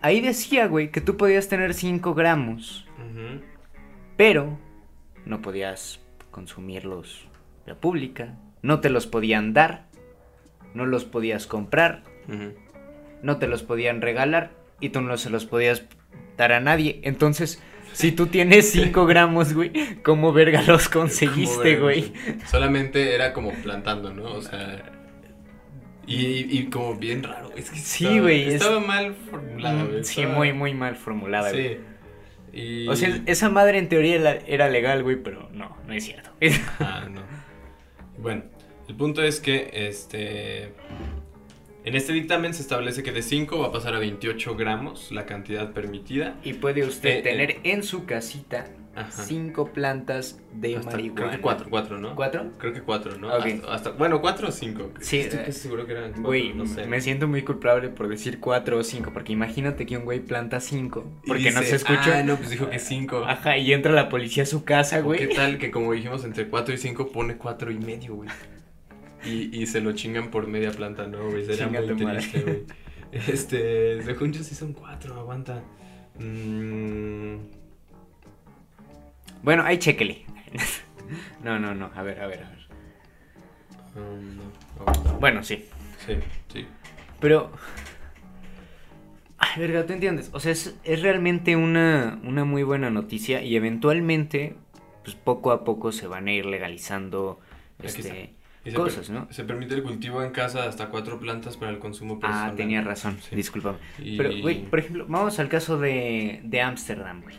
[0.02, 2.88] Ahí decía, güey, que tú podías tener 5 gramos,
[4.18, 4.58] Pero
[5.26, 6.00] no podías
[6.32, 7.28] consumirlos
[7.66, 9.86] de pública, no te los podían dar,
[10.74, 12.04] no los podías comprar,
[13.24, 15.84] no te los podían regalar y tú no se los podías
[16.38, 17.00] dar a nadie.
[17.04, 19.72] Entonces, Si tú tienes 5 gramos, güey,
[20.04, 22.14] ¿cómo verga los conseguiste, güey?
[22.46, 24.26] Solamente era como plantando, ¿no?
[24.34, 24.84] O sea.
[26.06, 27.52] Y, y como bien raro.
[27.56, 29.86] Es que Sí, estaba- güey, es- Estaba mal formulado.
[29.88, 31.76] güey, Mm, Sí, estaba- muy, muy mal formulada, güey.
[31.76, 31.80] Sí.
[32.54, 32.88] Y...
[32.88, 36.30] O sea, esa madre en teoría era- era legal, güey, pero no, no es cierto.
[36.80, 37.22] Ah, no.
[38.18, 38.44] Bueno,
[38.88, 40.74] el punto es que este.
[41.86, 45.26] En este dictamen se establece que de 5 va a pasar a 28 gramos la
[45.26, 46.36] cantidad permitida.
[46.44, 47.22] Y puede usted Eh, eh.
[47.22, 48.68] tener en su casita
[49.02, 49.24] Ajá.
[49.24, 51.16] cinco plantas de Hasta- marihuana.
[51.22, 52.16] Creo que 4, 4, ¿no?
[52.16, 52.52] ¿Cuatro?
[52.58, 53.28] Creo que 4, ¿no?
[53.36, 53.46] Ok.
[53.46, 54.92] Hasta, hasta- bueno, 4 o 5.
[55.00, 56.86] Sí, Estoy eh, seguro que eran cuatro, Güey, no sé.
[56.86, 60.60] me siento muy culpable por decir cuatro o cinco, porque imagínate que un güey planta
[60.60, 62.20] cinco, porque no se escucha.
[62.20, 63.24] Ah, no, pues dijo que 5.
[63.26, 65.30] Ajá, y entra la policía a su casa, ¿Qué güey.
[65.34, 68.30] tal que como dijimos entre 4 y 5 pone 4 y medio, güey?
[69.24, 71.46] Y, y se lo chingan por media planta, ¿no, güey?
[71.46, 72.64] Sería muy triste, güey.
[73.12, 75.64] Este, según yo sí son 4, aguanta.
[76.20, 77.36] Mm,
[79.44, 80.26] Bueno, ahí chéquele.
[81.44, 82.68] no, no, no, a ver, a ver, a ver.
[83.96, 85.20] um, no.
[85.20, 85.66] Bueno, sí.
[86.06, 86.14] Sí,
[86.54, 86.66] sí.
[87.20, 87.52] Pero.
[89.38, 90.30] Ay, verga, tú entiendes.
[90.34, 94.56] O sea, es, es realmente una, una muy buena noticia y eventualmente,
[95.04, 97.40] pues poco a poco se van a ir legalizando
[97.82, 98.34] este,
[98.66, 99.28] se cosas, ¿no?
[99.32, 102.52] Se permite el cultivo en casa de hasta 4 plantas para el consumo personal.
[102.52, 103.34] Ah, tenía razón, Sí.
[103.36, 103.78] discúlpame.
[103.98, 107.38] Y- Pero, güey, por ejemplo, vamos al caso de de Ámsterdam, güey.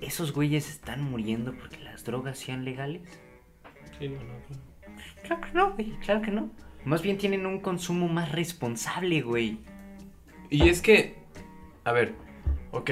[0.00, 3.02] ¿Esos güeyes están muriendo porque las drogas sean legales?
[3.98, 4.70] Sí, no, no, no.
[5.22, 6.50] Claro que no, güey, claro que no.
[6.84, 9.58] Más bien tienen un consumo más responsable, güey.
[10.48, 11.16] Y es que,
[11.84, 12.14] a ver,
[12.70, 12.90] ok,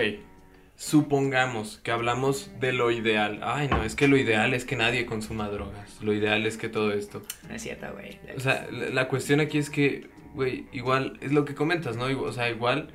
[0.76, 3.40] supongamos que hablamos de lo ideal.
[3.42, 6.00] Ay, no, es que lo ideal es que nadie consuma drogas.
[6.02, 7.22] Lo ideal es que todo esto.
[7.48, 8.20] No es cierto, güey.
[8.36, 12.04] O sea, la, la cuestión aquí es que, güey, igual, es lo que comentas, ¿no?
[12.04, 12.90] O sea, igual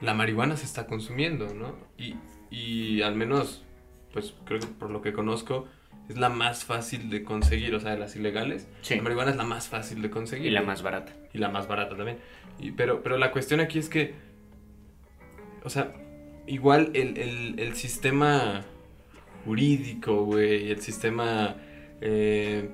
[0.00, 1.76] la marihuana se está consumiendo, ¿no?
[1.98, 2.16] Y,
[2.54, 3.62] y al menos,
[4.12, 5.66] pues creo que por lo que conozco,
[6.08, 8.68] es la más fácil de conseguir, o sea, de las ilegales.
[8.82, 8.96] Sí.
[8.96, 10.46] La marihuana es la más fácil de conseguir.
[10.46, 11.12] y la más barata.
[11.32, 12.18] y la más barata también.
[12.60, 14.14] Y- pero, pero la cuestión aquí es que,
[15.64, 15.94] o sea,
[16.46, 18.64] igual el, el- el sistema
[19.44, 21.56] jurídico, güey, el sistema
[22.00, 22.70] eh,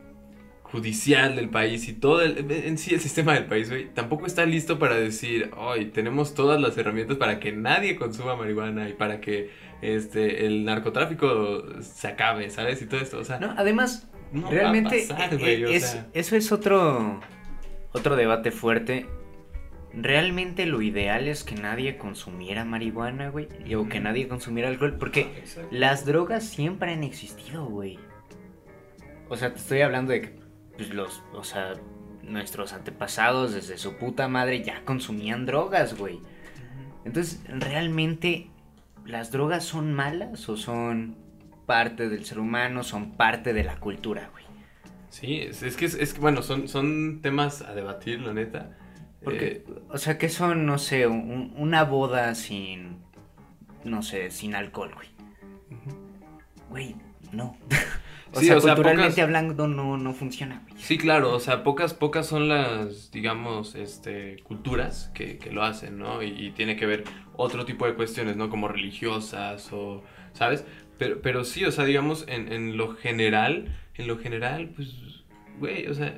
[0.73, 4.47] judicial del país y todo el- en sí el sistema del país, güey, tampoco está
[4.47, 9.21] listo para decir, hoy tenemos todas las herramientas para que nadie consuma marihuana y para
[9.21, 9.51] que
[9.83, 12.81] este el narcotráfico se acabe, ¿sabes?
[12.83, 16.07] Y todo esto, o sea, No, además, no va a realmente pasar, eh, o sea.
[16.13, 17.21] eso es otro
[17.93, 19.07] otro debate fuerte.
[19.93, 24.97] Realmente lo ideal es que nadie consumiera marihuana, güey, y- o que nadie consumiera alcohol,
[25.01, 25.69] porque Exacto.
[25.73, 27.99] las drogas siempre han existido, güey.
[29.29, 30.41] O sea, te estoy hablando de que
[30.81, 31.75] pues, los, o sea,
[32.23, 36.21] nuestros antepasados desde su puta madre ya consumían drogas, güey.
[37.05, 38.49] Entonces, ¿realmente
[39.05, 41.17] las drogas son malas o son
[41.67, 44.45] parte del ser humano, son parte de la cultura, güey?
[45.11, 48.77] Sí, es, es que, es, es bueno, son, son temas a debatir, la neta.
[49.23, 53.01] Porque, Eh, o sea, que son, no sé, un- una boda sin,
[53.85, 55.09] no sé, sin alcohol, güey.
[56.71, 56.97] Güey,
[57.33, 57.57] no.
[58.33, 60.81] o Sí, sea, o sea, culturalmente pocas- hablando no, no funciona, güey.
[60.83, 65.99] sí, claro, o sea, pocas, pocas son las, digamos, este, culturas que, que lo hacen,
[65.99, 66.23] ¿no?
[66.23, 67.05] Y, y tiene que ver
[67.37, 68.49] otro tipo de cuestiones, ¿no?
[68.51, 70.65] Como religiosas o, ¿sabes?
[70.99, 74.95] Pero, pero sí, o sea, digamos, en, en lo general, en lo general, pues,
[75.59, 76.15] güey, o sea,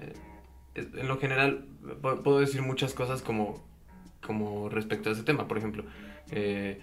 [0.74, 1.66] en lo general
[2.02, 3.62] pu- puedo decir muchas cosas como,
[4.26, 5.46] como respecto a ese tema.
[5.48, 5.84] Por ejemplo,
[6.30, 6.80] eh,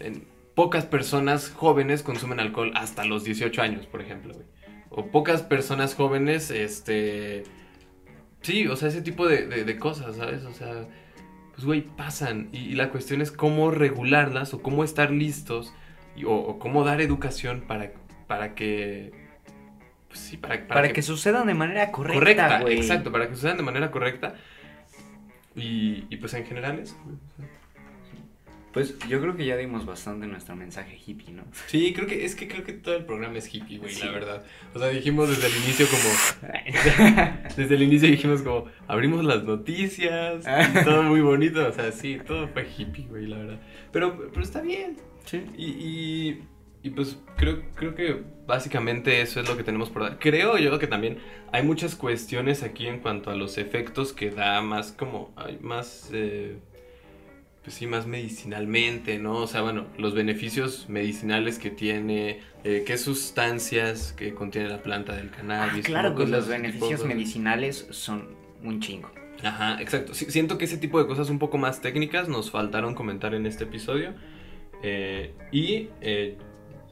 [0.00, 0.24] en-
[0.64, 4.46] pocas personas jóvenes consumen alcohol hasta los 18 años, por ejemplo, güey.
[4.90, 7.44] O pocas personas jóvenes, este...
[8.42, 10.44] Sí, o sea, ese tipo de, de- de cosas, ¿sabes?
[10.44, 10.86] O sea,
[11.54, 12.48] pues, güey, pasan.
[12.52, 15.72] Y, y la cuestión es cómo regularlas o cómo estar listos
[16.16, 17.92] y- o, o cómo dar educación para,
[18.26, 19.12] para que...
[20.08, 22.76] Pues sí, para, Para, que, sucedan de manera correcta, correcta, güey.
[22.78, 24.34] exacto, para que sucedan de manera correcta.
[25.54, 26.96] Y, y pues en general eso.
[27.04, 27.16] güey.
[28.72, 31.42] Pues yo creo que ya dimos bastante nuestro mensaje hippie, ¿no?
[31.66, 34.06] Sí, creo que es que creo que todo el programa es hippie, güey, Sí.
[34.06, 34.44] la verdad.
[34.74, 36.52] O sea, dijimos desde el inicio como
[37.56, 42.18] desde el inicio dijimos como abrimos las noticias, y todo muy bonito, o sea, sí,
[42.26, 43.60] todo fue hippie, güey, la verdad.
[43.92, 44.96] Pero pero está bien.
[45.24, 45.42] sí.
[45.56, 46.42] Y, y,
[46.82, 50.18] y, pues creo, creo que básicamente eso es lo que tenemos por dar.
[50.18, 51.18] Creo yo que también
[51.52, 56.08] hay muchas cuestiones aquí en cuanto a los efectos que da más como, hay más,
[56.12, 56.58] eh,
[57.62, 59.34] pues sí, más medicinalmente, ¿no?
[59.36, 65.14] O sea, bueno, los beneficios medicinales que tiene, eh, qué sustancias que contiene la planta
[65.14, 65.84] del Ah, cannabis.
[65.84, 68.28] claro, como pues los beneficios medicinales son
[68.64, 69.10] un chingo.
[69.42, 70.14] Ajá, exacto.
[70.14, 73.46] Sí, siento que ese tipo de cosas un poco más técnicas nos faltaron comentar en
[73.46, 74.12] este episodio.
[74.82, 76.36] Eh, y eh,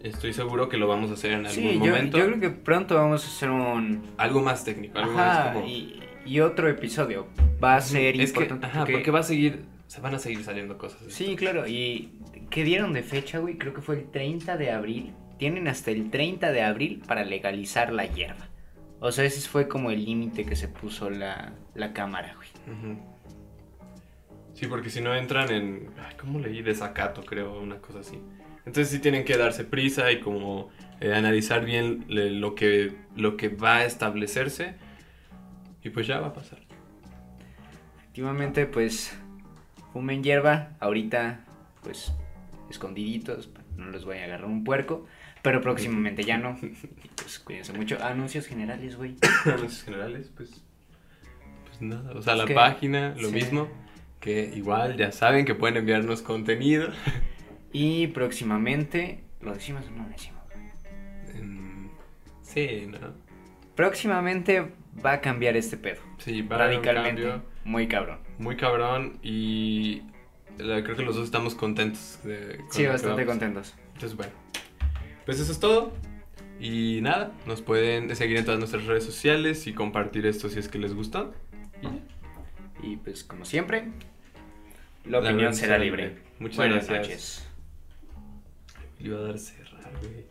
[0.03, 2.19] estoy seguro que lo vamos a hacer en algún Sí, yo, momento.
[2.19, 4.03] yo creo que pronto vamos a hacer un...
[4.19, 5.67] Algo más técnico, algo Ajá, más como...
[5.67, 7.27] y, y otro episodio.
[7.63, 8.67] Va a ser es que, importante.
[8.67, 9.11] ajá, porque...
[9.11, 11.01] va a seguir, se van a seguir saliendo cosas.
[11.09, 12.13] Sí, claro, y
[12.51, 13.59] ¿qué dieron de fecha, güey?
[13.59, 15.15] Creo que fue el 30 de abril.
[15.39, 18.49] Tienen hasta el 30 de abril para legalizar la hierba.
[19.01, 22.49] O sea, ese fue como el límite que se puso la, la cámara, güey.
[24.55, 25.91] Sí, porque si no entran en.
[26.05, 26.63] ay, ¿Cómo leí?
[26.63, 28.19] Desacato, creo, una cosa así.
[28.67, 30.69] Entonces sí tienen que darse prisa y como
[31.01, 34.75] eh, analizar bien le- lo que, lo que va a establecerse.
[35.85, 36.59] Y pues ya va a pasar.
[38.01, 39.17] Efectivamente, pues,
[39.93, 40.71] fumen hierba.
[40.81, 41.41] Ahorita,
[41.83, 42.13] pues,
[42.71, 45.07] escondiditos, no les voy a agarrar un puerco.
[45.43, 46.59] Pero próximamente ya no.
[47.17, 48.03] Pues cuídense mucho.
[48.03, 49.17] Anuncios generales, güey.
[49.45, 50.63] Anuncios generales, pues.
[51.67, 52.11] Pues nada.
[52.13, 53.35] O sea, Es la que- página, lo sí.
[53.35, 53.69] mismo.
[54.21, 56.89] Que igual ya saben que pueden enviarnos contenido.
[57.71, 60.43] Y próximamente, ¿lo decimos o no lo decimos?
[61.35, 61.91] En-
[62.41, 63.13] Sí, ¿no?
[63.75, 64.73] Próximamente
[65.05, 66.01] va a cambiar este pedo.
[66.17, 67.43] Sí, va a haber un Radicalmente.
[67.65, 68.19] Muy cabrón.
[68.39, 70.03] Muy cabrón y
[70.59, 72.19] la- creo que los dos estamos contentos.
[72.25, 73.75] de- con Sí, bastante contentos.
[73.95, 74.33] Entonces, bueno,
[75.25, 75.93] pues eso es todo.
[76.61, 80.69] Y nada, nos pueden seguir en todas nuestras redes sociales y compartir esto si es
[80.69, 81.33] que les gustó.
[82.83, 83.89] Y pues como siempre,
[85.05, 86.09] la La opinión será será libre.
[86.09, 86.23] libre.
[86.41, 87.09] Muchas Buenas gracias.
[87.09, 87.49] noches.
[89.01, 90.25] Le iba a dar cerrar, güey.